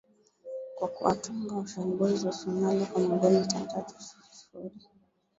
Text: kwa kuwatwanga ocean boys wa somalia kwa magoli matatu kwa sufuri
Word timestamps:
kwa 0.75 0.87
kuwatwanga 0.93 1.53
ocean 1.61 1.89
boys 1.97 2.23
wa 2.25 2.33
somalia 2.33 2.85
kwa 2.85 3.01
magoli 3.07 3.37
matatu 3.39 3.69
kwa 3.93 4.03
sufuri 4.33 4.73